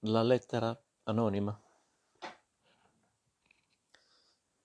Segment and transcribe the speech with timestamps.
[0.00, 1.58] La lettera anonima.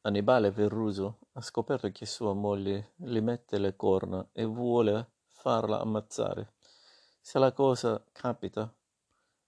[0.01, 6.51] Annibale Verruso ha scoperto che sua moglie gli mette le corna e vuole farla ammazzare.
[7.21, 8.71] Se la cosa capita,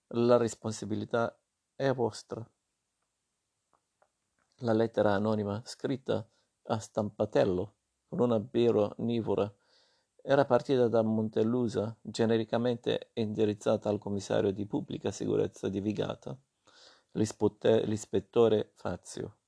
[0.08, 1.38] la responsabilità
[1.76, 2.50] è vostra.
[4.60, 6.26] La lettera anonima, scritta
[6.64, 7.74] a stampatello
[8.08, 9.54] con una birra nivora,
[10.26, 16.34] era partita da Montelusa, genericamente indirizzata al commissario di pubblica sicurezza di Vigata,
[17.12, 19.40] l'ispettore Fazio,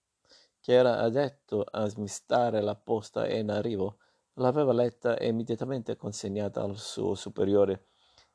[0.59, 3.99] che era addetto a smistare la posta in arrivo,
[4.33, 7.87] l'aveva letta e immediatamente consegnata al suo superiore,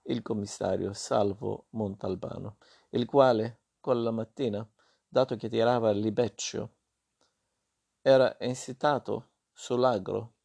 [0.04, 2.56] il commissario Salvo Montalbano,
[2.90, 4.66] il quale, quella mattina,
[5.06, 6.70] dato che tirava il libeccio,
[8.00, 10.36] era insitato sull'agro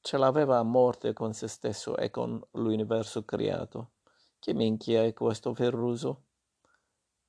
[0.00, 3.92] ce l'aveva a morte con se stesso e con l'universo creato.
[4.38, 6.24] Che minchia è questo Ferruso?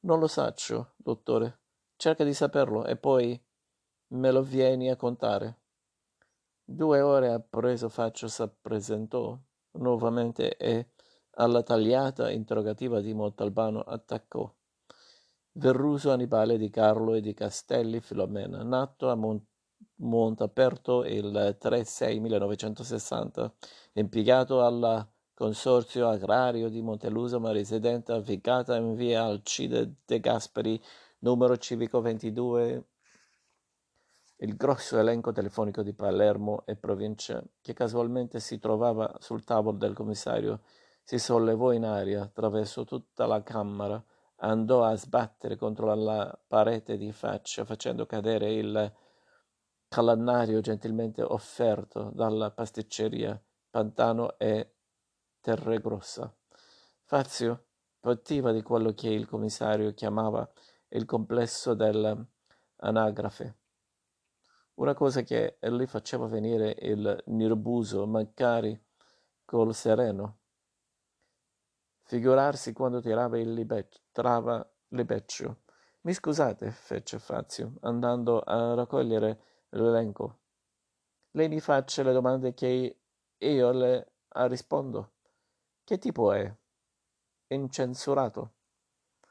[0.01, 1.59] Non lo saccio, dottore.
[1.95, 3.39] Cerca di saperlo e poi
[4.07, 5.59] me lo vieni a contare.
[6.63, 9.37] Due ore appresso Faccio s'appresentò
[9.73, 10.91] nuovamente e
[11.31, 14.51] alla tagliata interrogativa di Montalbano attaccò.
[15.53, 19.50] Verruso Annibale di Carlo e di Castelli Filomena, nato a Montalbano
[20.39, 23.51] aperto il 3-6-1960,
[23.93, 30.79] impiegato al Consorzio Agrario di Montelusa ma residente a Vicata in via Alcide De Gasperi,
[31.19, 32.85] numero civico 22,
[34.37, 39.93] il grosso elenco telefonico di Palermo e provincia, che casualmente si trovava sul tavolo del
[39.93, 40.61] commissario,
[41.03, 44.03] si sollevò in aria attraverso tutta la camera,
[44.37, 48.93] andò a sbattere contro la parete di faccia, facendo cadere il
[49.91, 53.37] calendario gentilmente offerto dalla pasticceria
[53.69, 54.75] Pantano e
[55.41, 56.33] Terregrossa.
[57.03, 57.65] Fazio
[57.99, 60.49] partiva di quello che il commissario chiamava
[60.89, 63.57] il complesso dell'anagrafe,
[64.75, 68.81] una cosa che gli faceva venire il nervoso, magari
[69.43, 70.37] col sereno.
[72.03, 75.63] Figurarsi quando tirava il libeccio, trava libeccio.
[76.03, 80.39] Mi scusate, fece Fazio, andando a raccogliere l'elenco.
[81.31, 82.99] Lei mi faccia le domande che
[83.37, 85.11] io le rispondo.
[85.83, 86.53] Che tipo è?
[87.47, 88.53] Incensurato.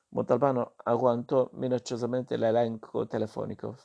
[0.09, 3.77] Montalbano agguantò minacciosamente l'elenco telefonico.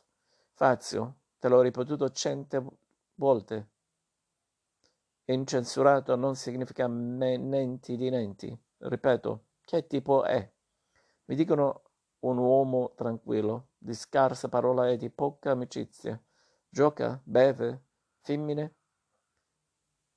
[0.53, 2.77] Fazio, te l'ho ripetuto cento
[3.15, 3.69] volte.
[5.25, 8.57] Incensurato non significa nenti di nenti.
[8.77, 10.51] Ripeto, che tipo è?
[11.25, 11.81] Mi dicono
[12.19, 16.19] un uomo tranquillo, di scarsa parola e di poca amicizia.
[16.75, 17.85] Gioca, beve,
[18.19, 18.75] femmine?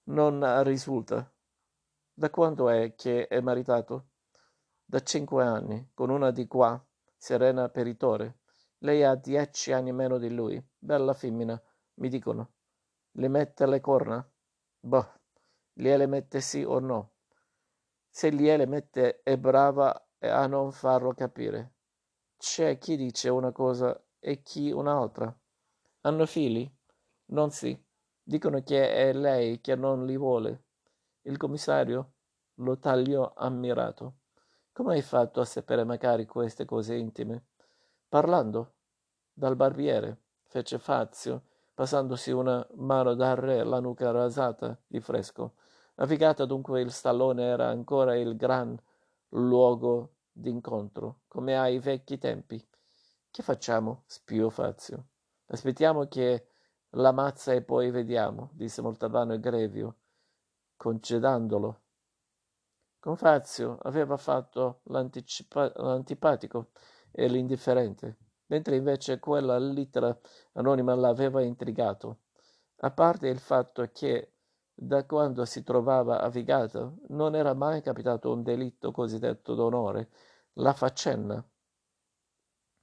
[0.06, 1.32] Non risulta.
[2.12, 4.08] Da quando è che è maritato?
[4.84, 6.84] Da cinque anni, con una di qua,
[7.16, 8.40] Serena Peritore.
[8.78, 10.60] Lei ha dieci anni meno di lui.
[10.76, 11.62] Bella femmina,
[12.00, 12.54] mi dicono.
[13.12, 14.28] Le mette le corna?
[14.80, 15.12] Boh,
[15.72, 17.12] gliele mette sì o no.
[18.10, 21.74] Se gliele mette è brava a non farlo capire.
[22.36, 25.32] C'è chi dice una cosa e chi un'altra.
[26.02, 26.70] Hanno figli?
[27.26, 27.76] Non sì.
[28.22, 30.64] Dicono che è lei che non li vuole.
[31.22, 32.12] Il commissario
[32.56, 34.18] lo tagliò ammirato.
[34.72, 37.46] Come hai fatto a sapere magari queste cose intime?
[38.08, 38.74] Parlando.
[39.32, 41.42] Dal barbiere, fece Fazio,
[41.74, 45.54] passandosi una mano da re la nuca rasata di fresco.
[45.96, 48.80] Navigata dunque il stallone era ancora il gran
[49.30, 52.64] luogo d'incontro, come ai vecchi tempi.
[53.30, 54.04] Che facciamo?
[54.06, 55.06] spiò Fazio.
[55.50, 56.46] Aspettiamo che
[56.90, 59.96] la mazza e poi vediamo, disse Montalbano e Grevio,
[60.76, 61.80] concedandolo.
[62.98, 66.70] Confazio aveva fatto l'antipatico
[67.10, 68.16] e l'indifferente,
[68.46, 70.18] mentre invece quella lettera
[70.52, 72.18] anonima l'aveva intrigato,
[72.80, 74.34] a parte il fatto che
[74.74, 80.10] da quando si trovava a Vigato non era mai capitato un delitto cosiddetto d'onore,
[80.54, 81.42] la faccenda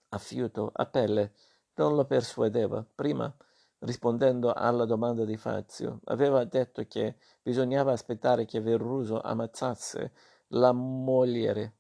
[0.10, 1.34] a fiuto, a pelle,
[1.76, 2.86] non lo persuadeva.
[2.96, 3.34] Prima,
[3.80, 10.14] rispondendo alla domanda di Fazio, aveva detto che bisognava aspettare che Verruso ammazzasse
[10.50, 11.78] la moglie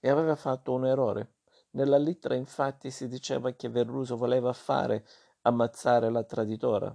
[0.00, 1.34] e aveva fatto un errore.
[1.72, 5.06] Nella lettera infatti si diceva che Verruso voleva fare
[5.42, 6.94] ammazzare la traditora,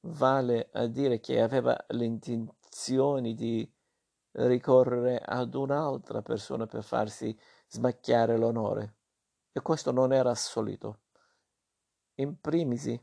[0.00, 3.70] vale a dire che aveva l'intenzione di
[4.32, 7.36] ricorrere ad un'altra persona per farsi
[7.68, 8.99] smacchiare l'onore
[9.52, 11.00] e questo non era solito.
[12.16, 13.00] In primisi,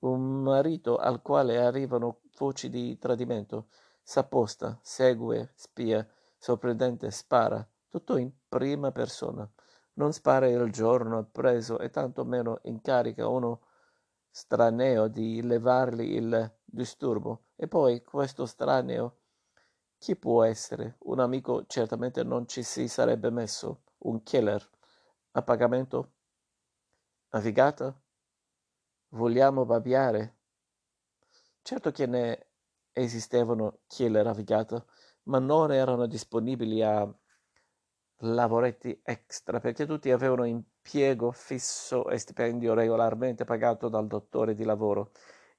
[0.00, 3.68] un marito al quale arrivano voci di tradimento
[4.02, 9.48] s'apposta, segue, spia, sorprendente, spara, tutto in prima persona.
[9.94, 13.60] Non spara il giorno appresso e tanto meno incarica uno
[14.30, 17.44] straneo di levargli il disturbo.
[17.56, 19.18] E poi questo straneo
[20.04, 20.96] chi può essere?
[21.04, 23.84] Un amico certamente non ci si sarebbe messo.
[24.00, 24.68] Un killer.
[25.36, 26.12] A pagamento?
[27.32, 28.00] Navigata?
[29.08, 30.36] Vogliamo babbiare?
[31.60, 32.46] Certo che ne
[32.92, 34.84] esistevano killer navigata,
[35.24, 37.12] ma non erano disponibili a
[38.18, 45.10] lavoretti extra perché tutti avevano impiego fisso e stipendio regolarmente pagato dal dottore di lavoro.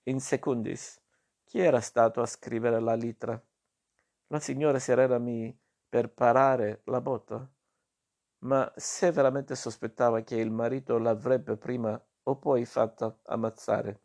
[0.04, 1.02] In secundis,
[1.44, 3.44] chi era stato a scrivere la lettera?
[4.28, 5.54] La signora Serena mi
[5.90, 7.50] per parare la botta?
[8.46, 14.02] Ma se veramente sospettava che il marito l'avrebbe prima o poi fatta ammazzare,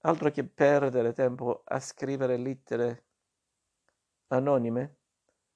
[0.00, 3.04] altro che perdere tempo a scrivere lettere
[4.28, 4.96] anonime,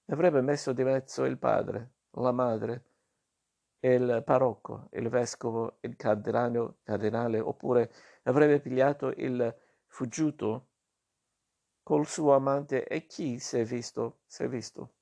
[0.07, 2.85] avrebbe messo di mezzo il padre, la madre,
[3.81, 7.91] il parocco, il vescovo, il cardinale, cardinale oppure
[8.25, 9.57] avrebbe pigliato il
[9.87, 10.69] fuggiuto
[11.83, 12.87] col suo amante.
[12.87, 14.97] E chi s'è visto, s'è visto.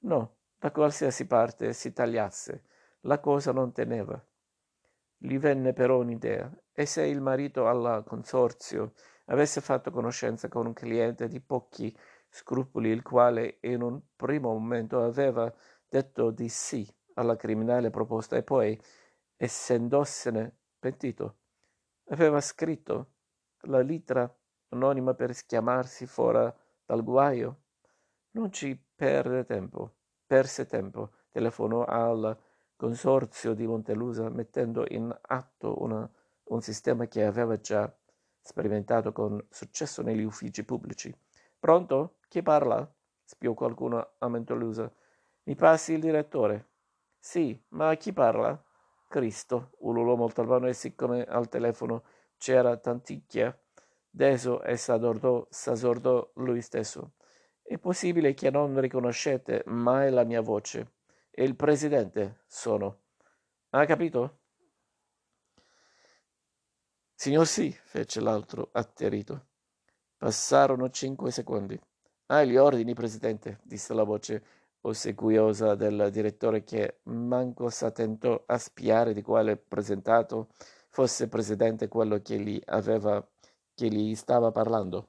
[0.00, 0.36] No,
[0.66, 2.64] da qualsiasi parte si tagliasse,
[3.02, 4.20] la cosa non teneva.
[5.16, 8.94] Gli venne però un'idea, e se il marito al consorzio
[9.26, 11.96] avesse fatto conoscenza con un cliente di pochi
[12.28, 15.54] scrupoli, il quale in un primo momento aveva
[15.88, 16.84] detto di sì
[17.14, 18.76] alla criminale proposta e poi,
[19.36, 21.36] essendosene pentito,
[22.06, 23.12] aveva scritto
[23.68, 24.28] la lettera
[24.70, 26.52] anonima per schiamarsi fuori
[26.84, 27.60] dal guaio.
[28.32, 29.94] Non ci perde tempo.
[30.26, 31.10] Perse tempo.
[31.30, 32.36] Telefonò al
[32.74, 36.08] consorzio di Montelusa mettendo in atto una,
[36.44, 37.94] un sistema che aveva già
[38.40, 41.14] sperimentato con successo negli uffici pubblici.
[41.58, 42.16] Pronto?
[42.28, 42.90] Chi parla?
[43.22, 44.92] spiò qualcuno a Montelusa.
[45.44, 46.70] Mi passi il direttore?
[47.18, 48.60] Sì, ma chi parla?
[49.08, 52.02] Cristo, ululò Montalbano e siccome al telefono
[52.36, 53.56] c'era tanticchia,
[54.08, 57.12] Deso e s'assordò lui stesso.
[57.68, 60.92] È possibile che non riconoscete mai la mia voce.
[61.32, 63.00] E il presidente sono.
[63.70, 64.38] Ha capito?
[67.12, 69.46] Signor sì, fece l'altro atterrito.
[70.16, 71.76] Passarono cinque secondi.
[72.26, 74.44] Ah, gli ordini, presidente, disse la voce
[74.82, 80.50] ossequiosa del direttore che manco s'attentò a spiare di quale presentato
[80.90, 83.26] fosse presidente quello che gli aveva
[83.74, 85.08] che gli stava parlando.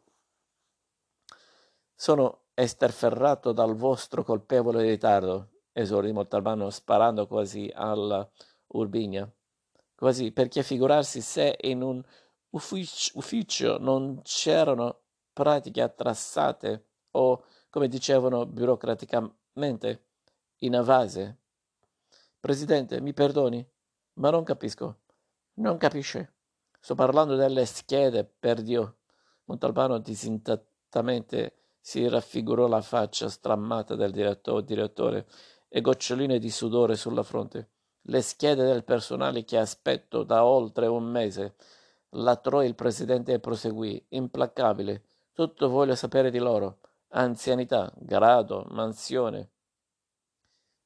[1.93, 8.27] Sono esterferrato dal vostro colpevole ritardo, esordì Montalbano sparando quasi alla
[8.69, 9.31] Urbinia.
[9.95, 12.03] Quasi, perché figurarsi se in un
[12.49, 15.01] ufficio, ufficio non c'erano
[15.33, 20.05] pratiche attrassate o, come dicevano burocraticamente,
[20.57, 21.37] inavase.
[22.39, 23.63] Presidente, mi perdoni,
[24.13, 25.01] ma non capisco.
[25.55, 26.33] Non capisce.
[26.79, 28.97] Sto parlando delle schede, per Dio.
[29.45, 31.56] Montalbano disintattamente
[31.87, 35.25] si raffigurò la faccia strammata del direttore, direttore
[35.69, 37.69] e goccioline di sudore sulla fronte.
[38.01, 41.55] Le schede del personale che aspetto da oltre un mese.
[42.09, 45.01] Latrò il presidente e proseguì, implacabile.
[45.31, 46.79] Tutto voglio sapere di loro.
[47.11, 49.49] Anzianità, grado, mansione,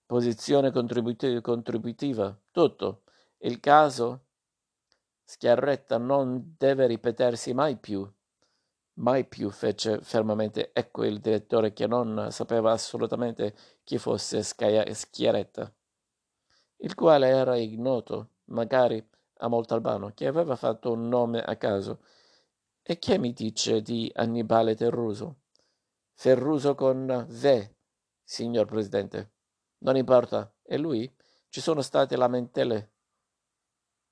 [0.06, 3.01] posizione contributiva, tutto.
[3.39, 4.25] Il caso
[5.24, 8.08] Schiarretta non deve ripetersi mai più.
[8.95, 15.74] Mai più, fece fermamente ecco il direttore che non sapeva assolutamente chi fosse Schiaretta,
[16.77, 19.03] il quale era ignoto, magari
[19.38, 22.03] a Montalbano, che aveva fatto un nome a caso.
[22.83, 25.41] E che mi dice di Annibale Terruso?
[26.13, 27.69] Ferruso con V,
[28.24, 29.31] signor Presidente.
[29.79, 30.51] Non importa.
[30.63, 31.12] E lui?
[31.50, 32.91] Ci sono state lamentele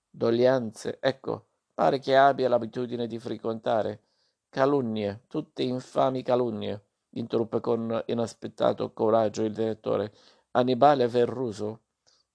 [0.09, 4.03] doglianze, ecco, pare che abbia l'abitudine di frequentare.
[4.49, 10.13] Calunnie, tutte infami calunnie, interruppe con inaspettato coraggio il direttore.
[10.51, 11.83] Annibale Verruso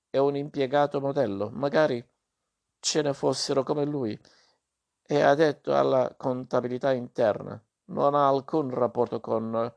[0.08, 2.04] è un impiegato modello, magari
[2.78, 4.18] ce ne fossero come lui.
[5.02, 7.62] È addetto alla contabilità interna.
[7.86, 9.72] Non ha alcun rapporto con...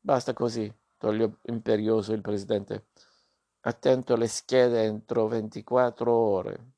[0.00, 2.88] Basta così, togliò imperioso il presidente.
[3.60, 6.72] Attento alle schede entro ventiquattro ore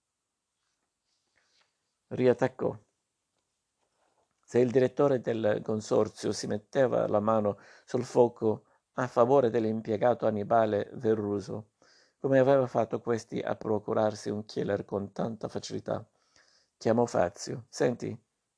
[2.11, 2.77] riattaccò.
[4.51, 8.65] Se il direttore del consorzio si metteva la mano sul fuoco
[8.95, 11.75] a favore dell'impiegato Annibale Verruso,
[12.19, 16.05] come aveva fatto questi a procurarsi un killer con tanta facilità,
[16.77, 17.67] chiamò Fazio.
[17.69, 18.09] Senti,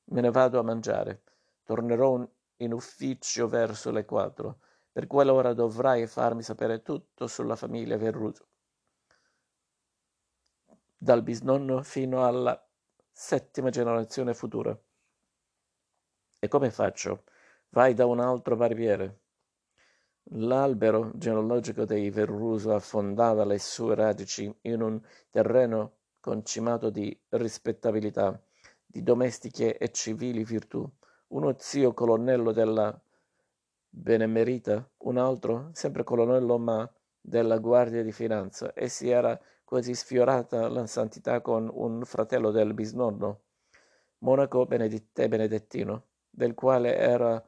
[0.05, 1.21] me ne vado a mangiare.
[1.63, 4.61] Tornerò in ufficio verso le quattro.
[4.91, 8.47] Per quell'ora dovrai farmi sapere tutto sulla famiglia Verruso,
[10.97, 12.59] dal bisnonno fino alla
[13.11, 14.75] settima generazione futura.
[16.43, 17.23] E come faccio?
[17.69, 19.21] Vai da un altro barbiere.
[20.31, 28.37] L'albero genealogico dei Verruso affondava le sue radici in un terreno concimato di rispettabilità,
[28.85, 30.85] di domestiche e civili virtù.
[31.27, 33.01] Uno zio colonnello della
[33.87, 40.67] Benemerita, un altro, sempre colonnello ma della Guardia di Finanza, e si era quasi sfiorata
[40.67, 43.43] la santità con un fratello del bisnonno,
[44.17, 47.41] monaco benedettino, del quale era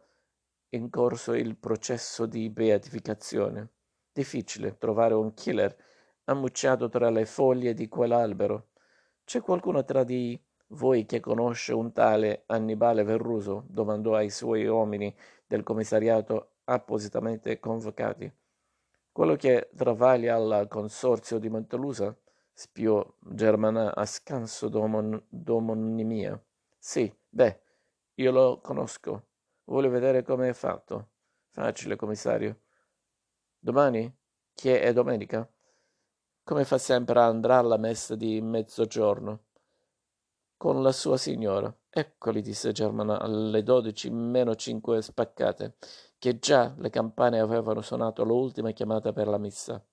[0.70, 3.70] in corso il processo di beatificazione.
[4.12, 5.76] Difficile trovare un killer
[6.26, 8.68] ammucciato tra le foglie di quell'albero.
[9.24, 13.66] C'è qualcuno tra di voi che conosce un tale Annibale Verruso?
[13.68, 15.14] domandò ai suoi uomini
[15.48, 18.32] del commissariato appositamente convocati.
[19.12, 22.16] Quello che travaglia al consorzio di Montelusa?
[22.54, 26.42] spiò Germana a scanso d'omonimia.
[26.78, 27.60] Sì, beh,
[28.16, 29.28] io lo conosco.
[29.66, 31.10] Vuole vedere come è fatto?
[31.50, 32.62] Facile, commissario.
[33.58, 34.14] Domani?
[34.54, 35.50] Che è domenica?
[36.44, 39.46] Come fa sempre andrà alla messa di mezzogiorno?
[40.58, 41.76] Con la sua signora.
[41.90, 45.76] Eccoli, disse Germana alle dodici meno cinque spaccate,
[46.18, 49.84] che già le campane avevano suonato l'ultima chiamata per la messa.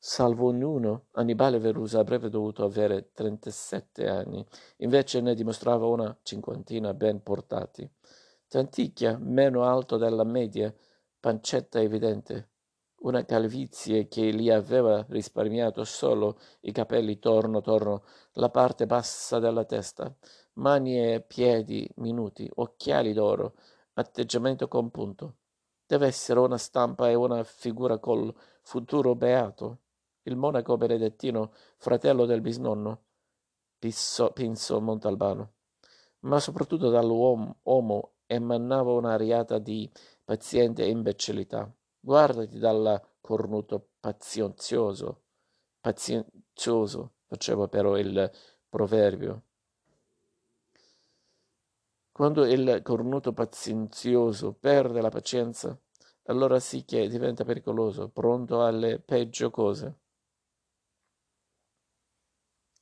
[0.00, 7.20] Salvo ognuno, Annibale Verusa avrebbe dovuto avere trentasette anni, invece ne dimostrava una cinquantina ben
[7.20, 7.90] portati.
[8.46, 10.72] Tanticchia, meno alto della media,
[11.18, 12.50] pancetta evidente,
[13.00, 19.64] una calvizie che gli aveva risparmiato solo i capelli torno torno la parte bassa della
[19.64, 20.14] testa,
[20.54, 23.54] mani e piedi minuti, occhiali d'oro,
[23.94, 25.38] atteggiamento compunto.
[25.84, 29.80] Deve essere una stampa e una figura col futuro beato
[30.28, 33.02] il monaco benedettino, fratello del bisnonno,
[33.78, 35.52] Pisso, Pinso Montalbano.
[36.20, 39.90] Ma soprattutto dall'uomo emanava un'ariata di
[40.24, 41.72] paziente imbecillità.
[42.00, 45.22] Guardati dal cornuto pazienzioso,
[45.80, 48.30] pazienzioso, faceva però il
[48.68, 49.42] proverbio.
[52.12, 55.78] Quando il cornuto pazienzioso perde la pazienza,
[56.24, 60.00] allora sì che diventa pericoloso, pronto alle peggio cose.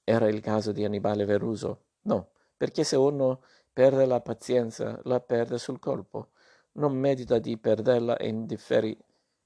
[0.09, 1.87] Era il caso di Annibale Veruso?
[2.03, 6.29] No, perché se uno perde la pazienza, la perde sul colpo.
[6.75, 8.97] Non medita di perderla in differi,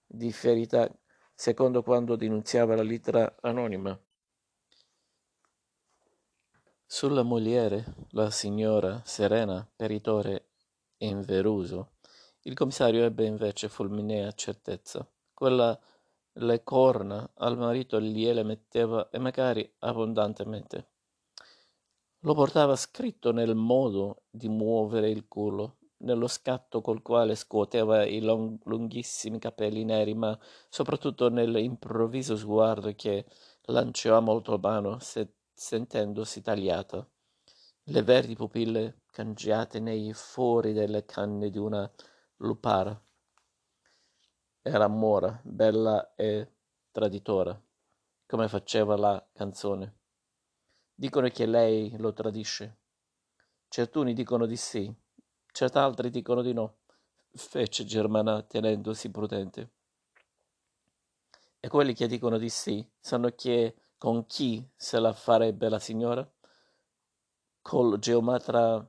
[0.04, 0.86] differità,
[1.34, 3.98] secondo quando denunziava la lettera anonima.
[6.84, 10.48] Sulla mogliere, la signora Serena, peritore
[10.98, 11.92] in Veruso,
[12.42, 15.10] il commissario ebbe invece fulminea certezza.
[15.32, 15.80] Quella
[16.34, 20.88] le corna al marito gliele metteva e magari abbondantemente.
[22.20, 28.20] Lo portava scritto nel modo di muovere il culo, nello scatto col quale scuoteva i
[28.20, 33.26] long, lunghissimi capelli neri, ma soprattutto nell'improvviso sguardo che
[33.64, 37.06] lanciò a Moltobano se, sentendosi tagliata.
[37.84, 41.90] Le verdi pupille cangiate nei fori delle canne di una
[42.36, 42.98] lupara.
[44.62, 46.46] Era mora, bella e
[46.90, 47.58] traditora,
[48.26, 49.94] come faceva la canzone.
[50.94, 52.76] Dicono che lei lo tradisce.
[53.68, 54.94] Certuni dicono di sì,
[55.50, 56.80] cert'altri dicono di no,
[57.32, 59.70] fece Germana tenendosi prudente.
[61.58, 66.30] E quelli che dicono di sì sanno che con chi se la farebbe la signora?
[67.62, 68.86] Col geomatra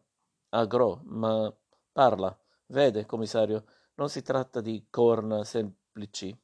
[0.49, 1.53] Agro, ma
[1.93, 3.63] parla, vede, commissario,
[3.95, 6.37] non si tratta di corna semplici.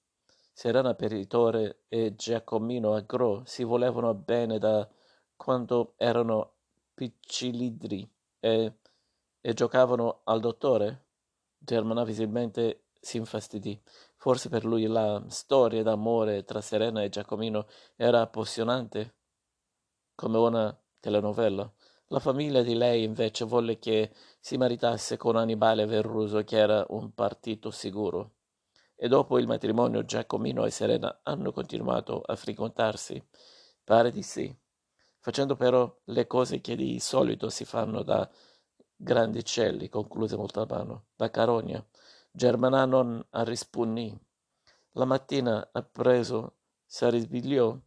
[0.53, 4.87] Serena Peritore e Giacomino Agro si volevano bene da
[5.35, 6.53] quando erano
[6.93, 8.73] piccilidri e,
[9.39, 11.05] e giocavano al dottore.
[11.57, 13.79] Germana visibilmente si infastidì.
[14.15, 19.15] Forse per lui la storia d'amore tra Serena e Giacomino era appassionante,
[20.15, 21.71] come una telenovela.
[22.11, 27.13] La famiglia di lei invece volle che si maritasse con Annibale Verruso, che era un
[27.13, 28.35] partito sicuro.
[28.95, 33.21] E dopo il matrimonio Giacomino e Serena hanno continuato a frequentarsi.
[33.83, 34.55] Pare di sì,
[35.19, 38.29] facendo però le cose che di solito si fanno da
[38.95, 41.85] grandicelli, concluse Montalbano, da Carogna.
[42.31, 44.17] Germana non rispunnì.
[44.91, 47.77] La mattina appreso si risvegliò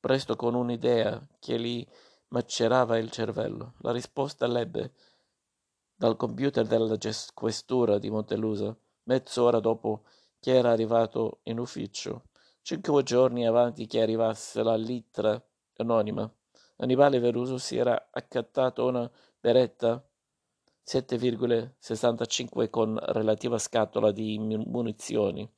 [0.00, 1.86] presto con un'idea che gli
[2.28, 3.74] macerava il cervello.
[3.78, 4.92] La risposta l'ebbe
[5.94, 6.96] dal computer della
[7.32, 10.02] questura di Montelusa, mezz'ora dopo
[10.38, 12.24] che era arrivato in ufficio,
[12.62, 15.42] cinque giorni avanti che arrivasse la lettera
[15.76, 16.30] anonima.
[16.76, 20.04] Annibale Veruso si era accattato una beretta
[20.86, 25.50] 7,65 con relativa scatola di munizioni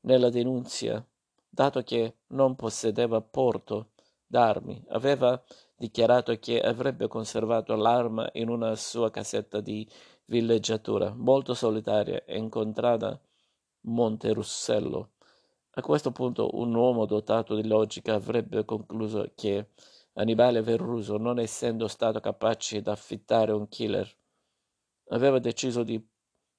[0.00, 1.04] nella denunzia,
[1.48, 3.92] dato che non possedeva porto
[4.26, 5.42] d'armi, aveva
[5.76, 9.88] dichiarato che avrebbe conservato l'arma in una sua casetta di
[10.26, 13.20] villeggiatura, molto solitaria e incontrata
[13.86, 15.12] Monte Russello.
[15.76, 19.70] A questo punto un uomo dotato di logica avrebbe concluso che
[20.14, 24.08] Annibale Verruso, non essendo stato capace di affittare un killer,
[25.08, 26.00] aveva deciso di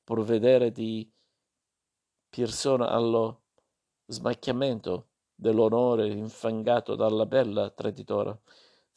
[0.04, 1.10] provvedere di
[2.30, 3.44] persona allo
[4.08, 8.38] smacchiamento dell'onore infangato dalla bella traditora.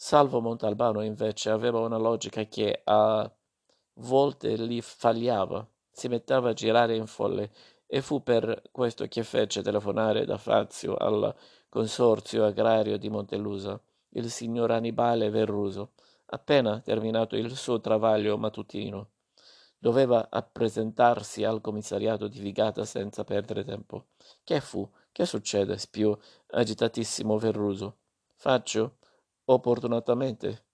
[0.01, 3.29] Salvo Montalbano invece aveva una logica che a
[3.95, 7.51] volte gli fagliava, si metteva a girare in folle
[7.85, 11.35] e fu per questo che fece telefonare da Fazio al
[11.69, 13.79] consorzio agrario di Montelusa
[14.11, 15.95] il signor Annibale Verruso,
[16.27, 19.09] appena terminato il suo travaglio mattutino.
[19.77, 24.07] Doveva appresentarsi al commissariato di Vigata senza perdere tempo.
[24.45, 24.89] Che fu?
[25.11, 25.77] Che succede?
[25.77, 26.17] spiò
[26.51, 27.97] agitatissimo Verruso.
[28.37, 28.98] Faccio,
[29.51, 30.67] opportunamente,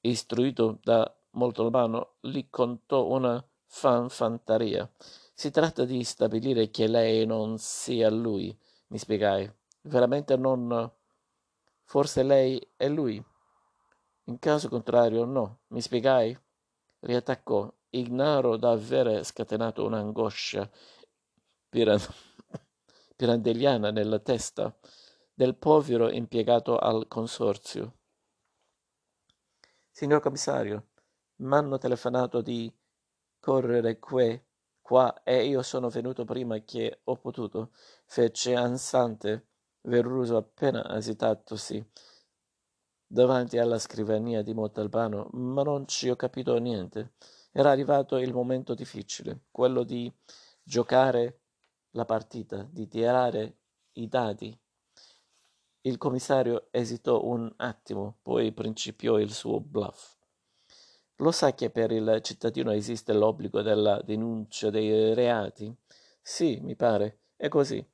[0.00, 4.90] istruito da Moltolbano, gli contò una fanfantaria.
[5.34, 8.56] Si tratta di stabilire che lei non sia lui,
[8.88, 9.52] mi spiegai.
[9.82, 10.90] Veramente non...
[11.84, 13.22] Forse lei è lui.
[14.24, 16.36] In caso contrario, no, mi spiegai
[17.00, 20.68] riattaccò, ignaro d'aver scatenato un'angoscia
[23.16, 24.74] pirandelliana nella testa
[25.36, 27.96] del povero impiegato al consorzio.
[29.90, 30.88] Signor commissario,
[31.42, 32.74] m'hanno telefonato di
[33.38, 34.46] correre que,
[34.80, 37.72] qua e io sono venuto prima che ho potuto,
[38.06, 39.48] fece ansante
[39.86, 41.84] Verruso appena esitatosi
[43.06, 47.12] davanti alla scrivania di Montalbano, ma non ci ho capito niente.
[47.52, 50.12] Era arrivato il momento difficile, quello di
[50.60, 51.42] giocare
[51.90, 53.58] la partita, di tirare
[53.92, 54.58] i dadi.
[55.86, 60.16] Il commissario esitò un attimo, poi principiò il suo bluff.
[61.18, 65.72] Lo sa che per il cittadino esiste l'obbligo della denuncia dei reati?
[66.20, 67.88] Sì, mi pare, è così.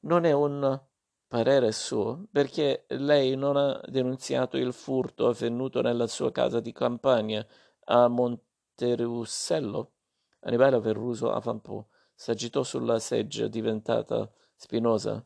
[0.00, 0.78] Non è un
[1.26, 7.44] parere suo, perché lei non ha denunziato il furto avvenuto nella sua casa di campagna
[7.84, 9.92] a Monterussello?
[10.40, 11.82] Annibale Verruso avvampò,
[12.14, 15.24] s'agitò sulla seggia diventata spinosa.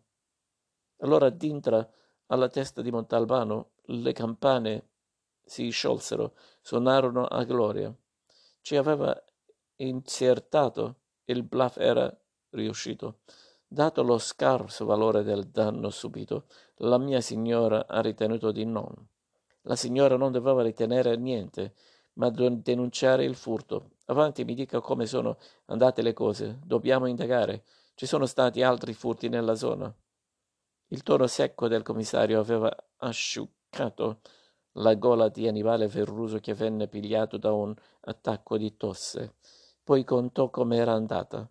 [0.98, 1.86] Allora dintra
[2.34, 4.88] alla testa di Montalbano le campane
[5.44, 7.94] si sciolsero, suonarono a gloria.
[8.60, 9.14] Ci aveva
[9.76, 12.12] insertato, il bluff era
[12.50, 13.18] riuscito.
[13.66, 16.46] Dato lo scarso valore del danno subito,
[16.78, 18.92] la mia signora ha ritenuto di non.
[19.62, 21.74] La signora non doveva ritenere niente,
[22.14, 23.92] ma denunciare il furto.
[24.06, 26.58] Avanti mi dica come sono andate le cose.
[26.64, 27.64] Dobbiamo indagare.
[27.94, 29.92] Ci sono stati altri furti nella zona.
[30.94, 34.20] Il tono secco del commissario aveva asciugato
[34.74, 39.34] la gola di Annibale Verruso che venne pigliato da un attacco di tosse.
[39.82, 41.50] Poi contò com'era andata.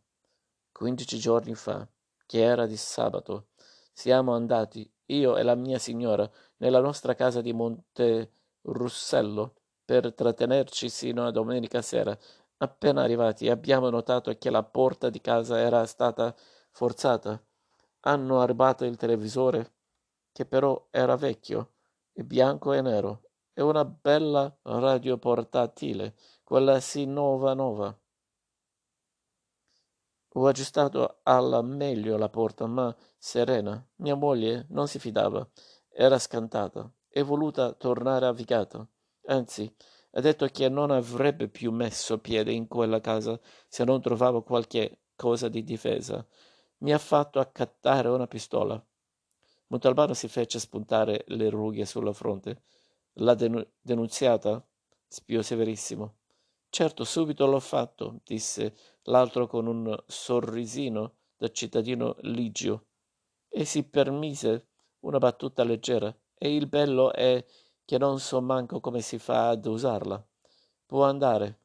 [0.72, 1.86] Quindici giorni fa
[2.26, 3.48] che era di sabato.
[3.92, 6.28] Siamo andati, io e la mia signora,
[6.60, 12.18] nella nostra casa di Monte Russello per trattenerci sino a domenica sera.
[12.60, 16.34] Appena arrivati abbiamo notato che la porta di casa era stata
[16.72, 17.44] forzata.
[18.06, 19.76] Hanno rubato il televisore,
[20.34, 21.76] che però era vecchio,
[22.12, 27.98] e bianco e nero, e una bella radio portatile, quella sì nova nova.
[30.36, 35.48] Ho aggiustato alla meglio la porta, ma Serena, mia moglie, non si fidava.
[35.88, 38.86] Era scantata e voluta tornare a Vigata.
[39.28, 39.74] Anzi,
[40.12, 45.04] ha detto che non avrebbe più messo piede in quella casa se non trovavo qualche
[45.16, 46.26] cosa di difesa.
[46.84, 48.82] Mi ha fatto accattare una pistola.
[49.68, 52.64] Montalbano si fece spuntare le rughe sulla fronte.
[53.14, 54.62] L'ha denu- denunziata?
[55.08, 56.16] Spiò severissimo.
[56.70, 62.88] Certo, subito l'ho fatto, disse l'altro con un sorrisino da cittadino ligio,
[63.48, 64.68] e si permise
[65.02, 66.14] una battuta leggera.
[66.38, 67.46] E il bello è
[67.86, 70.22] che non so manco come si fa ad usarla.
[70.86, 71.60] Può andare.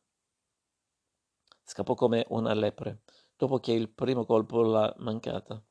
[1.65, 3.01] Scappò come una lepre,
[3.38, 5.62] dopo che il primo colpo l'ha mancata.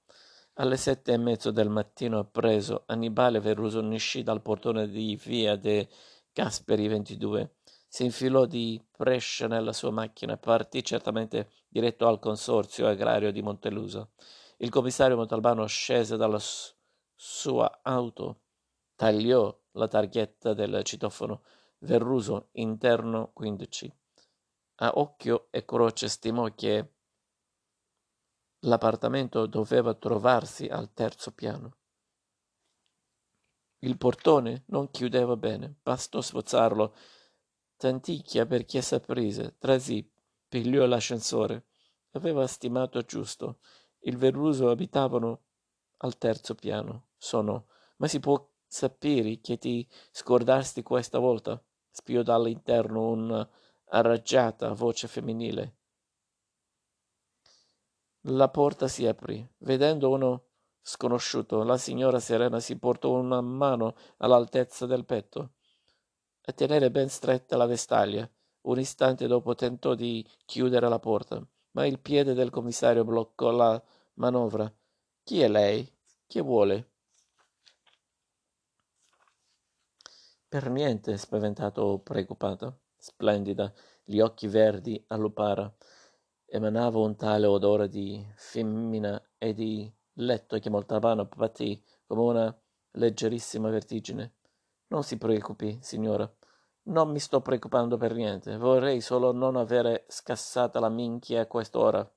[0.53, 5.87] Alle sette e mezzo del mattino appreso, Annibale Verruso uscì dal portone di via de
[6.33, 7.51] Gasperi 22
[7.87, 13.41] si infilò di prescia nella sua macchina e partì certamente diretto al consorzio agrario di
[13.41, 14.07] Montelusa.
[14.57, 16.39] Il commissario Montalbano scese dalla
[17.15, 18.41] sua auto,
[18.95, 21.43] tagliò la targhetta del citofono
[21.79, 23.93] Verruso interno 15.
[24.79, 26.93] A occhio e croce stimò che
[28.61, 31.77] l'appartamento doveva trovarsi al terzo piano.
[33.79, 36.95] Il portone non chiudeva bene, bastò sforzarlo.
[37.77, 40.09] Tanticchia perché s'aprise, trasì,
[40.47, 41.67] pigliò l'ascensore.
[42.11, 43.59] Aveva stimato giusto.
[43.99, 45.43] Il Verruso abitavano
[45.97, 47.09] al terzo piano.
[47.17, 47.67] Sono.
[47.97, 51.63] Ma si può sapere che ti scordasti questa volta?
[51.91, 55.76] Spiò dall'interno un'arraggiata voce femminile.
[58.29, 59.45] La porta si aprì.
[59.59, 60.43] Vedendo uno
[60.81, 65.51] sconosciuto, la signora Serena si portò una mano all'altezza del petto
[66.49, 68.29] a tenere ben stretta la vestaglia.
[68.61, 73.81] Un istante dopo tentò di chiudere la porta, ma il piede del commissario bloccò la
[74.15, 74.71] manovra.
[75.23, 75.89] Chi è lei?
[76.25, 76.91] Che vuole?
[80.47, 82.79] Per niente spaventato o preoccupato.
[82.97, 83.71] Splendida,
[84.03, 85.71] gli occhi verdi a lupara.
[86.49, 93.69] Emanava un tale odore di femmina e di letto che Montalbano patì come una leggerissima
[93.69, 94.35] vertigine.
[94.87, 96.31] Non si preoccupi, signora.
[96.83, 98.55] Non mi sto preoccupando per niente.
[98.55, 102.09] Vorrei solo non avere scassata la minchia a quest'ora.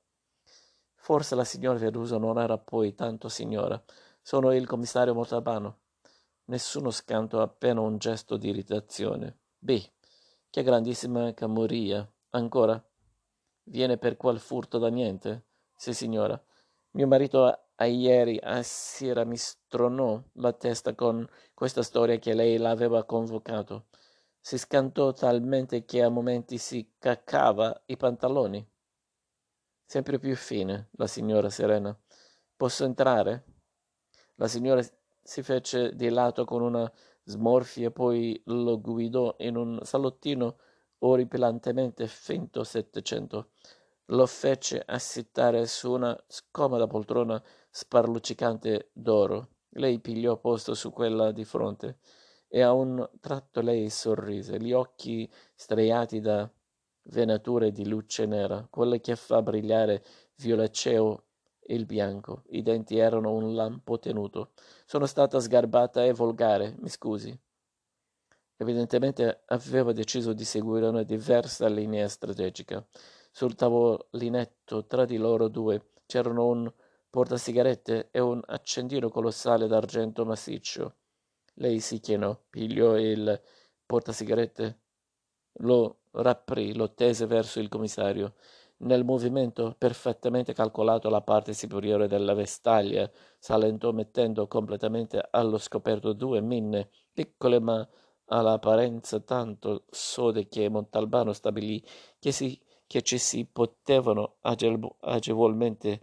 [0.94, 3.82] Forse la signora Veruso non era poi tanto signora.
[4.22, 5.78] Sono il commissario Montalbano.
[6.44, 9.38] Nessuno scanto, appena un gesto di irritazione.
[9.58, 9.82] B.
[10.48, 12.08] Che grandissima camuria.
[12.30, 12.80] Ancora?
[13.70, 15.44] Viene per quel furto da niente?
[15.76, 16.40] Sì, signora.
[16.92, 17.44] Mio marito
[17.76, 23.86] a ieri a sera mi stronò la testa con questa storia che lei l'aveva convocato.
[24.40, 28.68] Si scantò talmente che a momenti si caccava i pantaloni.
[29.84, 31.96] Sempre più fine, la signora Serena.
[32.56, 33.44] Posso entrare?
[34.34, 34.82] La signora
[35.22, 36.90] si fece di lato con una
[37.22, 40.56] smorfia, poi lo guidò in un salottino
[41.00, 43.50] orripilantemente finto settecento.
[44.06, 49.48] Lo fece assittare su una scomoda poltrona sparluccicante d'oro.
[49.74, 51.98] Lei pigliò posto su quella di fronte
[52.48, 56.50] e a un tratto lei sorrise, gli occhi striati da
[57.04, 60.02] venature di luce nera, quelle che fa brillare
[60.36, 61.26] violaceo
[61.66, 62.42] il bianco.
[62.48, 64.52] I denti erano un lampo tenuto.
[64.84, 67.38] Sono stata sgarbata e volgare, mi scusi.
[68.60, 72.86] Evidentemente aveva deciso di seguire una diversa linea strategica.
[73.32, 76.70] Sul tavolinetto tra di loro due c'erano un
[77.08, 80.96] portasigarette e un accendino colossale d'argento massiccio.
[81.54, 83.40] Lei si chinò, pigliò il
[83.86, 84.80] portasigarette,
[85.60, 88.34] lo rapprì, lo tese verso il commissario.
[88.80, 96.42] Nel movimento perfettamente calcolato la parte superiore della vestaglia s'allentò mettendo completamente allo scoperto due
[96.42, 97.88] minne, piccole ma
[98.30, 101.82] all'apparenza tanto sode che Montalbano stabilì
[102.18, 102.58] che si
[102.90, 106.02] che ci si potevano agevolmente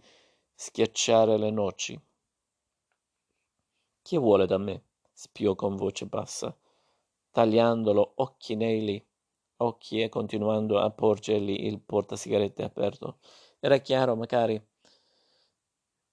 [0.54, 2.00] schiacciare le noci.
[4.00, 4.84] Chi vuole da me?
[5.12, 6.56] spiò con voce bassa,
[7.30, 9.06] tagliandolo occhi neri,
[9.58, 13.18] occhi e continuando a porgergli il portasigarette aperto.
[13.60, 14.58] Era chiaro, magari,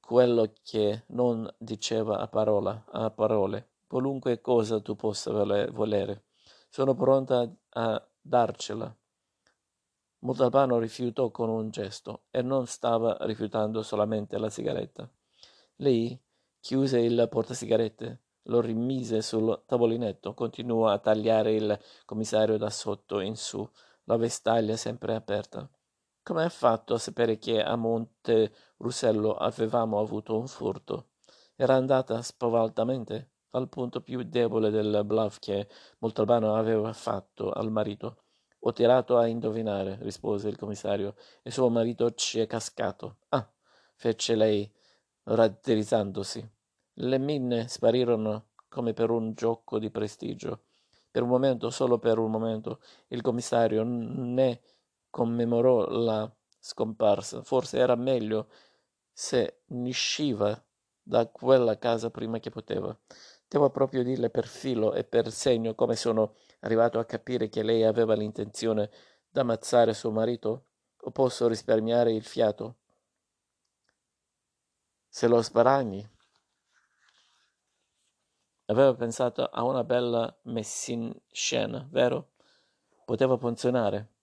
[0.01, 5.31] quello che non diceva a parola, a parole, qualunque cosa tu possa
[5.71, 6.25] volere.
[6.67, 8.93] Sono pronta a darcela
[10.19, 15.09] Montalbano rifiutò con un gesto, e non stava rifiutando solamente la sigaretta.
[15.77, 16.19] Lei
[16.59, 23.37] chiuse il portasigarette, lo rimise sul tavolinetto, continuò a tagliare il commissario da sotto in
[23.37, 23.65] su,
[24.05, 25.69] la vestaglia sempre aperta.
[26.21, 31.11] Come ha fatto a sapere che a Monte Russello avevamo avuto un furto?
[31.55, 35.67] Era andata spavaltamente al punto più debole del bluff che
[35.99, 38.23] Montalbano aveva fatto al marito.
[38.59, 43.17] Ho tirato a indovinare, rispose il commissario, e suo marito ci è cascato.
[43.29, 43.47] Ah,
[43.95, 44.69] fece lei,
[45.23, 46.49] ratterizzandosi.
[46.93, 50.63] Le minne sparirono come per un gioco di prestigio.
[51.11, 54.61] Per un momento, solo per un momento, il commissario ne
[55.09, 57.43] commemorò la scomparsa.
[57.43, 58.49] Forse era meglio
[59.13, 60.61] se ne usciva
[61.01, 62.97] da quella casa prima che poteva.
[63.47, 67.83] Devo proprio dirle per filo e per segno come sono arrivato a capire che lei
[67.83, 68.89] aveva l'intenzione
[69.29, 70.65] d'ammazzare suo marito?
[71.01, 72.77] O posso risparmiare il fiato?
[75.07, 76.09] Se lo sparagni.
[78.65, 82.31] Aveva pensato a una bella messa in scena, vero?
[83.05, 84.13] Poteva funzionare.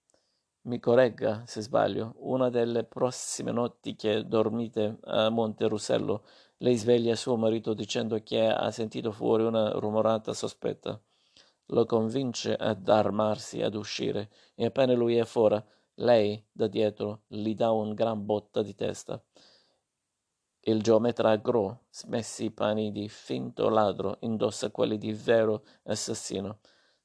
[0.63, 2.15] Mi corregga se sbaglio.
[2.17, 6.25] Una delle prossime notti che dormite a Monte Russello,
[6.63, 10.99] lei sveglia suo marito dicendo che ha sentito fuori una rumorata sospetta.
[11.67, 15.61] Lo convince ad armarsi, ad uscire, e appena lui è fuori,
[15.95, 19.21] lei, da dietro, gli dà un gran botta di testa.
[20.61, 26.59] Il geometra Gros, smessi i panni di finto ladro, indossa quelli di vero assassino.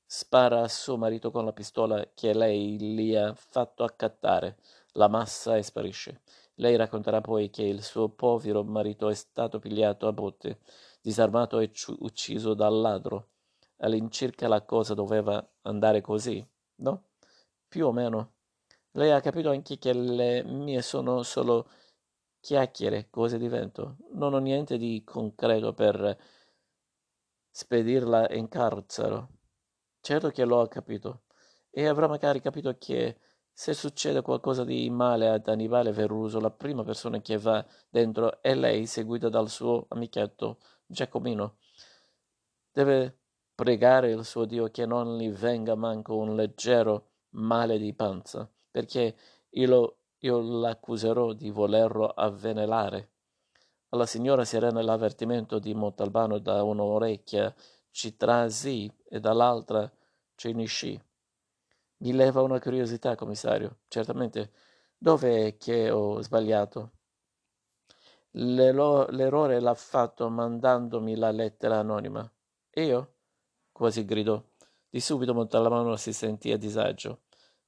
[0.06, 4.58] Spara a suo marito con la pistola che lei gli ha fatto accattare.
[4.92, 6.20] La massa e sparisce.
[6.60, 10.60] Lei racconterà poi che il suo povero marito è stato pigliato a botte,
[11.00, 13.28] disarmato e ucciso dal ladro.
[13.78, 16.44] All'incirca la cosa doveva andare così,
[16.76, 17.10] no?
[17.68, 18.32] Più o meno.
[18.92, 21.68] Lei ha capito anche che le mie sono solo
[22.40, 23.98] chiacchiere, cose di vento.
[24.14, 26.18] Non ho niente di concreto per
[27.50, 29.28] spedirla in carcere.
[30.00, 31.22] Certo che lo ha capito.
[31.70, 33.18] E avrà magari capito che
[33.58, 38.54] se succede qualcosa di male ad Annibale Verruso, la prima persona che va dentro è
[38.54, 41.56] lei, seguita dal suo amichetto Giacomino.
[42.70, 43.18] Deve
[43.56, 49.16] pregare il suo Dio che non gli venga manco un leggero male di panza, perché
[49.50, 53.10] io io l'accuserò di volerlo avvelenare.
[53.88, 57.52] Alla signora Serena l'avvertimento di Montalbano da un'orecchia
[57.90, 59.90] ci trasì e dall'altra
[60.36, 61.06] ci uniscì.
[62.00, 63.78] Mi leva una curiosità, commissario.
[63.88, 64.52] Certamente,
[64.96, 66.92] dove è che ho sbagliato?
[68.32, 72.30] L'errore l'ha fatto mandandomi la lettera anonima.
[72.74, 73.14] Io?
[73.72, 74.40] quasi gridò.
[74.88, 77.22] Di subito Montalbano si sentì a disagio.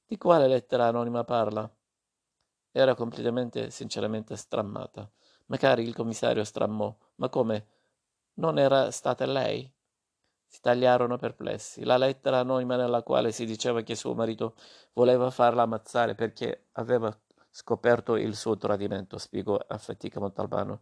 [0.05, 1.69] Di quale lettera anonima parla?
[2.71, 5.09] Era completamente, sinceramente strammata.
[5.47, 6.95] Magari il commissario strammò.
[7.15, 7.67] Ma come?
[8.35, 9.69] Non era stata lei?
[10.51, 11.85] Si tagliarono perplessi.
[11.85, 14.55] La lettera anonima nella quale si diceva che suo marito
[14.91, 17.17] voleva farla ammazzare perché aveva
[17.49, 20.81] scoperto il suo tradimento, spiegò a fatica Montalbano.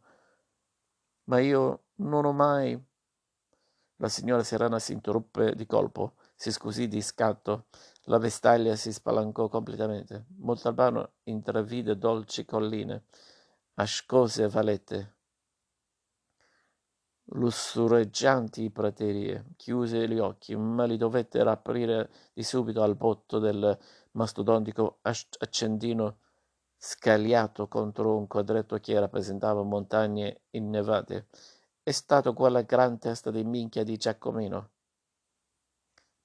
[1.26, 2.84] Ma io non ho mai...
[3.98, 7.66] La signora Serena si interruppe di colpo, si scusì di scatto
[8.10, 10.26] la vestaglia si spalancò completamente.
[10.38, 13.04] Montalbano intravide dolci colline,
[13.76, 15.18] ascose valette,
[17.34, 19.46] lussureggianti praterie.
[19.56, 23.78] Chiuse gli occhi, ma li dovette aprire di subito al botto del
[24.12, 26.20] mastodontico accendino
[26.78, 31.28] scagliato contro un quadretto che rappresentava montagne innevate.
[31.84, 34.72] È stato quella gran testa di minchia di Giacomino.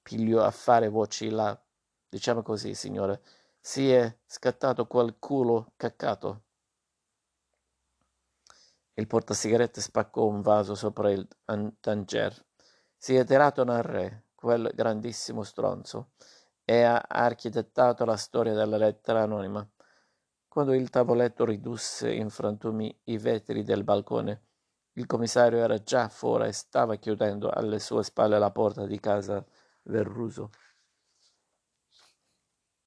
[0.01, 1.59] Pigliò a fare voci là
[2.15, 3.21] Diciamo così, signore,
[3.59, 6.44] si è scattato quel culo caccato.
[8.97, 11.27] Il portasigarette spaccò un vaso sopra il
[11.79, 12.45] tanger.
[12.95, 16.11] Si è tirato nel re, quel grandissimo stronzo,
[16.63, 19.67] e ha architettato la storia della lettera anonima.
[20.47, 24.43] Quando il tavoletto ridusse in frantumi i vetri del balcone,
[24.93, 29.45] il commissario era già fuori e stava chiudendo alle sue spalle la porta di casa
[29.87, 30.51] Verruso.